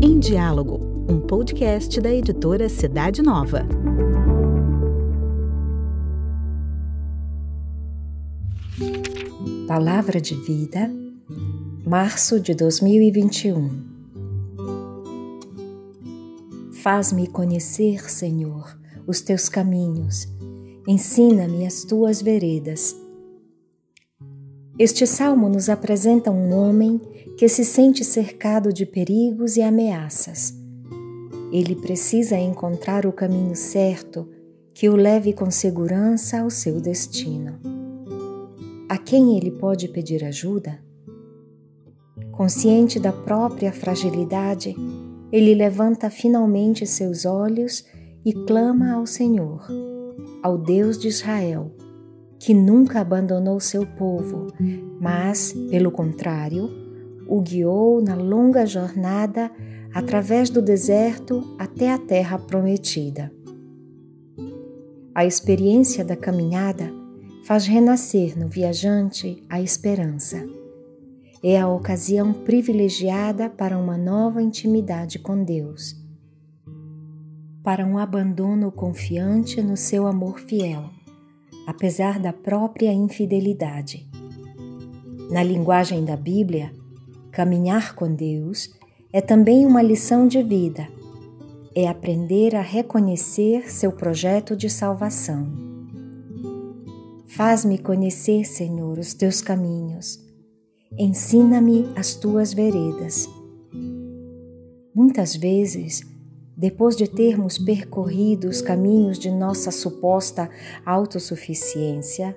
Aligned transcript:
Em 0.00 0.20
Diálogo, 0.20 0.78
um 1.08 1.18
podcast 1.20 2.00
da 2.00 2.12
editora 2.12 2.68
Cidade 2.68 3.20
Nova. 3.20 3.66
Palavra 9.66 10.20
de 10.20 10.36
Vida, 10.36 10.88
março 11.84 12.38
de 12.38 12.54
2021. 12.54 13.90
Faz-me 16.74 17.26
conhecer, 17.26 18.08
Senhor, 18.08 18.78
os 19.04 19.20
teus 19.20 19.48
caminhos, 19.48 20.28
ensina-me 20.86 21.66
as 21.66 21.82
tuas 21.82 22.22
veredas. 22.22 22.99
Este 24.80 25.06
salmo 25.06 25.48
nos 25.48 25.68
apresenta 25.68 26.30
um 26.30 26.54
homem 26.54 26.98
que 27.36 27.48
se 27.48 27.64
sente 27.64 28.04
cercado 28.04 28.72
de 28.72 28.86
perigos 28.86 29.56
e 29.56 29.62
ameaças. 29.62 30.54
Ele 31.52 31.76
precisa 31.76 32.36
encontrar 32.36 33.04
o 33.04 33.12
caminho 33.12 33.54
certo 33.54 34.26
que 34.72 34.88
o 34.88 34.96
leve 34.96 35.32
com 35.32 35.50
segurança 35.50 36.40
ao 36.40 36.48
seu 36.48 36.80
destino 36.80 37.80
a 38.90 38.98
quem 38.98 39.36
ele 39.36 39.52
pode 39.52 39.86
pedir 39.86 40.24
ajuda? 40.24 40.82
Consciente 42.32 42.98
da 42.98 43.12
própria 43.12 43.72
fragilidade, 43.72 44.74
ele 45.30 45.54
levanta 45.54 46.10
finalmente 46.10 46.84
seus 46.84 47.24
olhos 47.24 47.84
e 48.24 48.32
clama 48.32 48.94
ao 48.94 49.06
Senhor, 49.06 49.64
ao 50.42 50.58
Deus 50.58 50.98
de 50.98 51.06
Israel, 51.06 51.70
que 52.40 52.54
nunca 52.54 53.00
abandonou 53.00 53.60
seu 53.60 53.86
povo, 53.86 54.46
mas, 54.98 55.52
pelo 55.70 55.90
contrário, 55.90 56.70
o 57.28 57.40
guiou 57.42 58.02
na 58.02 58.14
longa 58.14 58.64
jornada 58.64 59.50
através 59.94 60.48
do 60.48 60.62
deserto 60.62 61.54
até 61.58 61.92
a 61.92 61.98
terra 61.98 62.38
prometida. 62.38 63.30
A 65.14 65.26
experiência 65.26 66.02
da 66.02 66.16
caminhada 66.16 66.90
faz 67.44 67.66
renascer 67.66 68.38
no 68.38 68.48
viajante 68.48 69.44
a 69.48 69.60
esperança. 69.60 70.42
É 71.42 71.60
a 71.60 71.68
ocasião 71.68 72.32
privilegiada 72.32 73.50
para 73.50 73.76
uma 73.76 73.98
nova 73.98 74.42
intimidade 74.42 75.18
com 75.18 75.44
Deus, 75.44 75.94
para 77.62 77.84
um 77.84 77.98
abandono 77.98 78.72
confiante 78.72 79.60
no 79.60 79.76
seu 79.76 80.06
amor 80.06 80.38
fiel, 80.38 80.90
apesar 81.66 82.18
da 82.18 82.32
própria 82.32 82.92
infidelidade. 82.92 84.08
Na 85.30 85.42
linguagem 85.42 86.04
da 86.04 86.16
Bíblia, 86.16 86.72
caminhar 87.30 87.94
com 87.94 88.14
Deus 88.14 88.70
é 89.12 89.20
também 89.20 89.66
uma 89.66 89.82
lição 89.82 90.26
de 90.26 90.42
vida, 90.42 90.88
é 91.74 91.88
aprender 91.88 92.56
a 92.56 92.62
reconhecer 92.62 93.70
seu 93.70 93.92
projeto 93.92 94.56
de 94.56 94.68
salvação 94.68 95.70
Faz-me 97.40 97.78
conhecer, 97.78 98.44
Senhor, 98.44 98.98
os 98.98 99.14
teus 99.14 99.40
caminhos. 99.40 100.18
Ensina-me 100.98 101.88
as 101.94 102.14
tuas 102.16 102.52
veredas. 102.52 103.30
Muitas 104.92 105.36
vezes, 105.36 106.02
depois 106.60 106.94
de 106.94 107.08
termos 107.08 107.56
percorrido 107.56 108.46
os 108.46 108.60
caminhos 108.60 109.18
de 109.18 109.30
nossa 109.30 109.70
suposta 109.70 110.50
autossuficiência, 110.84 112.36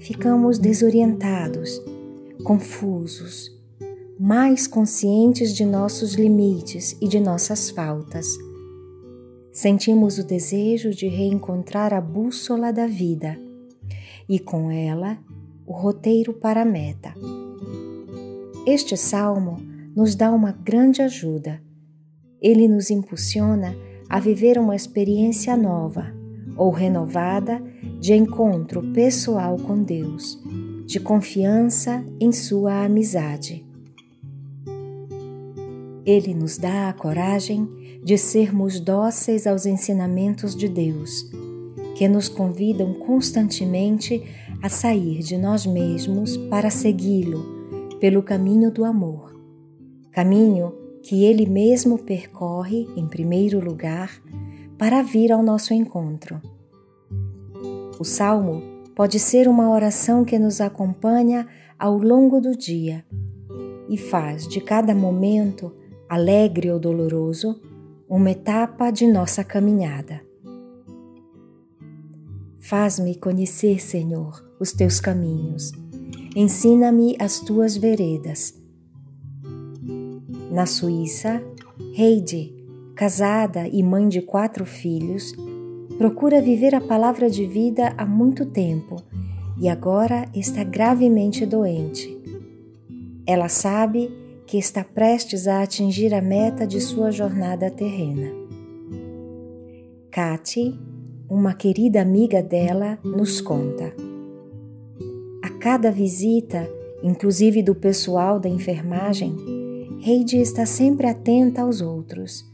ficamos 0.00 0.58
desorientados, 0.58 1.80
confusos, 2.42 3.56
mais 4.18 4.66
conscientes 4.66 5.54
de 5.54 5.64
nossos 5.64 6.14
limites 6.14 6.96
e 7.00 7.06
de 7.06 7.20
nossas 7.20 7.70
faltas. 7.70 8.36
Sentimos 9.52 10.18
o 10.18 10.24
desejo 10.24 10.90
de 10.90 11.06
reencontrar 11.06 11.94
a 11.94 12.00
bússola 12.00 12.72
da 12.72 12.88
vida 12.88 13.38
e 14.28 14.40
com 14.40 14.72
ela 14.72 15.18
o 15.64 15.72
roteiro 15.72 16.34
para 16.34 16.62
a 16.62 16.64
meta. 16.64 17.14
Este 18.66 18.96
salmo 18.96 19.60
nos 19.94 20.16
dá 20.16 20.32
uma 20.32 20.50
grande 20.50 21.00
ajuda. 21.00 21.62
Ele 22.42 22.66
nos 22.66 22.90
impulsiona 22.90 23.76
a 24.08 24.18
viver 24.18 24.58
uma 24.58 24.74
experiência 24.74 25.56
nova 25.56 26.12
ou 26.56 26.70
renovada 26.70 27.62
de 28.00 28.14
encontro 28.14 28.82
pessoal 28.92 29.56
com 29.56 29.82
Deus, 29.82 30.42
de 30.84 30.98
confiança 30.98 32.04
em 32.20 32.32
Sua 32.32 32.84
amizade. 32.84 33.64
Ele 36.04 36.34
nos 36.34 36.58
dá 36.58 36.88
a 36.88 36.92
coragem 36.92 37.68
de 38.04 38.18
sermos 38.18 38.80
dóceis 38.80 39.46
aos 39.46 39.64
ensinamentos 39.64 40.56
de 40.56 40.68
Deus 40.68 41.30
que 41.94 42.08
nos 42.08 42.28
convidam 42.28 42.94
constantemente 42.94 44.22
a 44.60 44.68
sair 44.68 45.20
de 45.20 45.36
nós 45.36 45.64
mesmos 45.64 46.36
para 46.36 46.70
segui-lo 46.70 47.44
pelo 48.00 48.22
caminho 48.22 48.72
do 48.72 48.84
amor, 48.84 49.32
caminho 50.10 50.81
que 51.02 51.24
ele 51.24 51.46
mesmo 51.46 51.98
percorre 51.98 52.88
em 52.96 53.06
primeiro 53.06 53.62
lugar 53.62 54.22
para 54.78 55.02
vir 55.02 55.32
ao 55.32 55.42
nosso 55.42 55.74
encontro. 55.74 56.40
O 57.98 58.04
salmo 58.04 58.62
pode 58.94 59.18
ser 59.18 59.48
uma 59.48 59.70
oração 59.70 60.24
que 60.24 60.38
nos 60.38 60.60
acompanha 60.60 61.46
ao 61.78 61.98
longo 61.98 62.40
do 62.40 62.56
dia 62.56 63.04
e 63.88 63.96
faz 63.96 64.46
de 64.46 64.60
cada 64.60 64.94
momento, 64.94 65.74
alegre 66.08 66.70
ou 66.70 66.78
doloroso, 66.78 67.60
uma 68.08 68.30
etapa 68.30 68.90
de 68.90 69.06
nossa 69.06 69.42
caminhada. 69.42 70.20
Faz-me 72.60 73.16
conhecer, 73.16 73.80
Senhor, 73.80 74.44
os 74.60 74.72
teus 74.72 75.00
caminhos. 75.00 75.72
Ensina-me 76.36 77.16
as 77.18 77.40
tuas 77.40 77.76
veredas. 77.76 78.61
Na 80.52 80.66
Suíça, 80.66 81.42
Heidi, 81.96 82.54
casada 82.94 83.66
e 83.66 83.82
mãe 83.82 84.06
de 84.06 84.20
quatro 84.20 84.66
filhos, 84.66 85.34
procura 85.96 86.42
viver 86.42 86.74
a 86.74 86.80
palavra 86.80 87.30
de 87.30 87.46
vida 87.46 87.94
há 87.96 88.04
muito 88.04 88.44
tempo 88.44 89.02
e 89.58 89.66
agora 89.66 90.28
está 90.34 90.62
gravemente 90.62 91.46
doente. 91.46 92.20
Ela 93.26 93.48
sabe 93.48 94.10
que 94.46 94.58
está 94.58 94.84
prestes 94.84 95.48
a 95.48 95.62
atingir 95.62 96.12
a 96.12 96.20
meta 96.20 96.66
de 96.66 96.82
sua 96.82 97.10
jornada 97.10 97.70
terrena. 97.70 98.30
Kate 100.10 100.78
uma 101.30 101.54
querida 101.54 102.02
amiga 102.02 102.42
dela 102.42 102.98
nos 103.02 103.40
conta. 103.40 103.90
A 105.42 105.48
cada 105.48 105.90
visita, 105.90 106.68
inclusive 107.02 107.62
do 107.62 107.74
pessoal 107.74 108.38
da 108.38 108.50
enfermagem, 108.50 109.61
Heidi 110.04 110.38
está 110.38 110.66
sempre 110.66 111.06
atenta 111.06 111.62
aos 111.62 111.80
outros. 111.80 112.44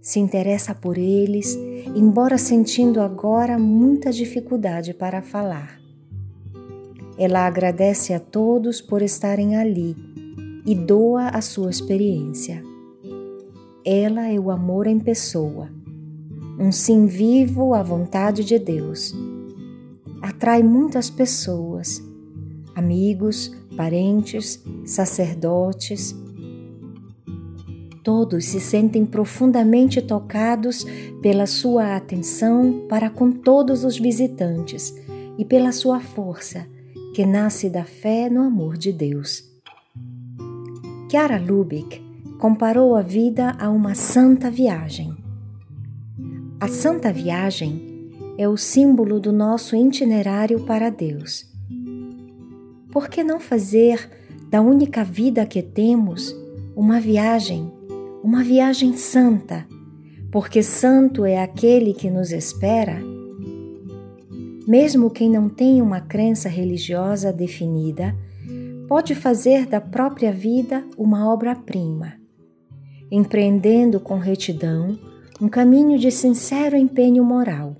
Se 0.00 0.20
interessa 0.20 0.74
por 0.74 0.96
eles, 0.96 1.56
embora 1.94 2.38
sentindo 2.38 3.00
agora 3.00 3.58
muita 3.58 4.12
dificuldade 4.12 4.94
para 4.94 5.20
falar. 5.22 5.80
Ela 7.18 7.46
agradece 7.46 8.12
a 8.12 8.20
todos 8.20 8.80
por 8.80 9.02
estarem 9.02 9.56
ali 9.56 9.96
e 10.66 10.74
doa 10.74 11.28
a 11.28 11.40
sua 11.40 11.70
experiência. 11.70 12.62
Ela 13.84 14.28
é 14.28 14.38
o 14.38 14.50
amor 14.50 14.86
em 14.86 14.98
pessoa 14.98 15.68
um 16.58 16.70
sim 16.70 17.06
vivo 17.06 17.74
à 17.74 17.82
vontade 17.82 18.44
de 18.44 18.58
Deus. 18.58 19.14
Atrai 20.22 20.62
muitas 20.62 21.10
pessoas, 21.10 22.02
amigos, 22.74 23.52
parentes, 23.76 24.62
sacerdotes. 24.84 26.14
Todos 28.04 28.44
se 28.44 28.60
sentem 28.60 29.06
profundamente 29.06 30.02
tocados 30.02 30.84
pela 31.22 31.46
sua 31.46 31.96
atenção 31.96 32.84
para 32.86 33.08
com 33.08 33.32
todos 33.32 33.82
os 33.82 33.98
visitantes 33.98 34.94
e 35.38 35.44
pela 35.44 35.72
sua 35.72 36.00
força, 36.00 36.66
que 37.14 37.24
nasce 37.24 37.70
da 37.70 37.84
fé 37.84 38.28
no 38.28 38.42
amor 38.42 38.76
de 38.76 38.92
Deus. 38.92 39.50
Chiara 41.10 41.40
Lubick 41.40 42.02
comparou 42.38 42.94
a 42.94 43.00
vida 43.00 43.56
a 43.58 43.70
uma 43.70 43.94
santa 43.94 44.50
viagem. 44.50 45.16
A 46.60 46.68
Santa 46.68 47.12
Viagem 47.12 48.10
é 48.36 48.48
o 48.48 48.56
símbolo 48.56 49.18
do 49.18 49.32
nosso 49.32 49.74
itinerário 49.76 50.60
para 50.60 50.90
Deus. 50.90 51.46
Por 52.90 53.08
que 53.08 53.24
não 53.24 53.40
fazer 53.40 54.10
da 54.50 54.60
única 54.60 55.02
vida 55.04 55.46
que 55.46 55.62
temos 55.62 56.34
uma 56.76 57.00
viagem, 57.00 57.70
uma 58.24 58.42
viagem 58.42 58.96
santa? 58.96 59.66
Porque 60.32 60.62
santo 60.62 61.26
é 61.26 61.42
aquele 61.42 61.92
que 61.92 62.10
nos 62.10 62.32
espera. 62.32 62.98
Mesmo 64.66 65.10
quem 65.10 65.30
não 65.30 65.50
tem 65.50 65.82
uma 65.82 66.00
crença 66.00 66.48
religiosa 66.48 67.30
definida, 67.30 68.16
pode 68.88 69.14
fazer 69.14 69.66
da 69.66 69.78
própria 69.78 70.32
vida 70.32 70.82
uma 70.96 71.30
obra-prima, 71.30 72.14
empreendendo 73.10 74.00
com 74.00 74.16
retidão 74.16 74.98
um 75.38 75.46
caminho 75.46 75.98
de 75.98 76.10
sincero 76.10 76.78
empenho 76.78 77.22
moral. 77.22 77.76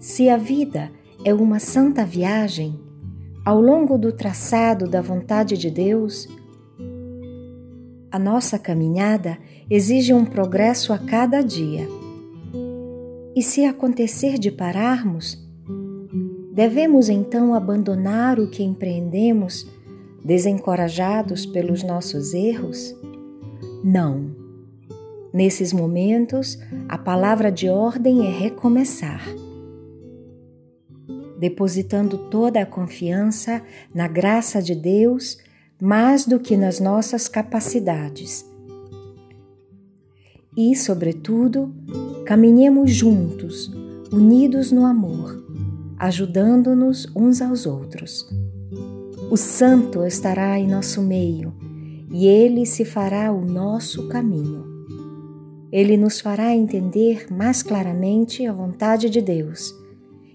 Se 0.00 0.28
a 0.28 0.36
vida 0.36 0.90
é 1.24 1.32
uma 1.32 1.60
santa 1.60 2.04
viagem, 2.04 2.80
ao 3.44 3.60
longo 3.60 3.96
do 3.96 4.10
traçado 4.10 4.88
da 4.88 5.00
vontade 5.00 5.56
de 5.56 5.70
Deus, 5.70 6.26
a 8.10 8.18
nossa 8.18 8.58
caminhada 8.58 9.38
exige 9.68 10.14
um 10.14 10.24
progresso 10.24 10.92
a 10.92 10.98
cada 10.98 11.42
dia. 11.42 11.86
E 13.36 13.42
se 13.42 13.64
acontecer 13.64 14.38
de 14.38 14.50
pararmos, 14.50 15.38
devemos 16.52 17.08
então 17.08 17.54
abandonar 17.54 18.40
o 18.40 18.48
que 18.48 18.62
empreendemos, 18.62 19.66
desencorajados 20.24 21.46
pelos 21.46 21.82
nossos 21.82 22.34
erros? 22.34 22.94
Não. 23.84 24.34
Nesses 25.32 25.72
momentos, 25.72 26.58
a 26.88 26.98
palavra 26.98 27.52
de 27.52 27.68
ordem 27.68 28.26
é 28.26 28.30
recomeçar. 28.30 29.22
Depositando 31.38 32.18
toda 32.30 32.60
a 32.60 32.66
confiança 32.66 33.62
na 33.94 34.08
graça 34.08 34.60
de 34.60 34.74
Deus 34.74 35.38
mais 35.80 36.26
do 36.26 36.40
que 36.40 36.56
nas 36.56 36.80
nossas 36.80 37.28
capacidades. 37.28 38.44
E, 40.56 40.74
sobretudo, 40.74 41.72
caminhemos 42.26 42.90
juntos, 42.90 43.70
unidos 44.12 44.72
no 44.72 44.84
amor, 44.84 45.40
ajudando-nos 45.96 47.06
uns 47.14 47.40
aos 47.40 47.64
outros. 47.64 48.28
O 49.30 49.36
Santo 49.36 50.04
estará 50.04 50.58
em 50.58 50.66
nosso 50.66 51.00
meio 51.00 51.54
e 52.10 52.26
ele 52.26 52.66
se 52.66 52.84
fará 52.84 53.30
o 53.30 53.44
nosso 53.44 54.08
caminho. 54.08 54.66
Ele 55.70 55.96
nos 55.96 56.18
fará 56.18 56.56
entender 56.56 57.26
mais 57.30 57.62
claramente 57.62 58.46
a 58.46 58.52
vontade 58.52 59.08
de 59.08 59.20
Deus 59.20 59.72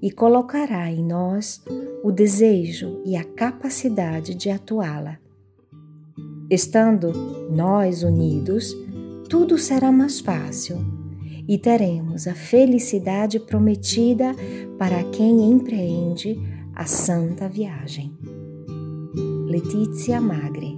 e 0.00 0.10
colocará 0.10 0.90
em 0.90 1.04
nós 1.04 1.62
o 2.02 2.10
desejo 2.10 3.02
e 3.04 3.16
a 3.16 3.22
capacidade 3.22 4.34
de 4.34 4.50
atuá-la. 4.50 5.18
Estando 6.50 7.12
nós 7.50 8.02
unidos, 8.02 8.74
tudo 9.28 9.58
será 9.58 9.92
mais 9.92 10.18
fácil 10.18 10.78
e 11.46 11.58
teremos 11.58 12.26
a 12.26 12.34
felicidade 12.34 13.38
prometida 13.38 14.34
para 14.78 15.04
quem 15.04 15.50
empreende 15.50 16.40
a 16.74 16.86
santa 16.86 17.48
viagem. 17.48 18.16
Letícia 19.46 20.20
Magre 20.20 20.77